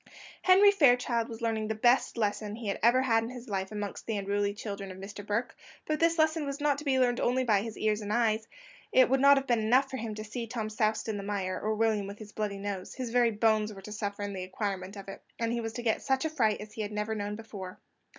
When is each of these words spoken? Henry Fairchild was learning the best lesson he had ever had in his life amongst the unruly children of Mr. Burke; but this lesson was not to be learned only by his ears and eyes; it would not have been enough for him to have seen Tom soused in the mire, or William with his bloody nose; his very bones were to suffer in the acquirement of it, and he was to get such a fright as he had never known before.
Henry 0.41 0.71
Fairchild 0.71 1.29
was 1.29 1.43
learning 1.43 1.67
the 1.67 1.75
best 1.75 2.17
lesson 2.17 2.55
he 2.55 2.69
had 2.69 2.79
ever 2.81 3.03
had 3.03 3.23
in 3.23 3.29
his 3.29 3.47
life 3.47 3.71
amongst 3.71 4.07
the 4.07 4.17
unruly 4.17 4.51
children 4.51 4.89
of 4.89 4.97
Mr. 4.97 5.23
Burke; 5.23 5.55
but 5.85 5.99
this 5.99 6.17
lesson 6.17 6.43
was 6.43 6.59
not 6.59 6.79
to 6.79 6.83
be 6.83 6.97
learned 6.97 7.19
only 7.19 7.43
by 7.43 7.61
his 7.61 7.77
ears 7.77 8.01
and 8.01 8.11
eyes; 8.11 8.47
it 8.91 9.11
would 9.11 9.19
not 9.19 9.37
have 9.37 9.45
been 9.45 9.59
enough 9.59 9.91
for 9.91 9.97
him 9.97 10.15
to 10.15 10.23
have 10.23 10.31
seen 10.31 10.49
Tom 10.49 10.71
soused 10.71 11.07
in 11.07 11.17
the 11.17 11.21
mire, 11.23 11.61
or 11.61 11.75
William 11.75 12.07
with 12.07 12.17
his 12.17 12.31
bloody 12.31 12.57
nose; 12.57 12.95
his 12.95 13.11
very 13.11 13.29
bones 13.29 13.71
were 13.71 13.81
to 13.83 13.91
suffer 13.91 14.23
in 14.23 14.33
the 14.33 14.41
acquirement 14.43 14.95
of 14.95 15.07
it, 15.07 15.21
and 15.37 15.53
he 15.53 15.61
was 15.61 15.73
to 15.73 15.83
get 15.83 16.01
such 16.01 16.25
a 16.25 16.31
fright 16.31 16.59
as 16.59 16.73
he 16.73 16.81
had 16.81 16.91
never 16.91 17.13
known 17.13 17.35
before. 17.35 17.79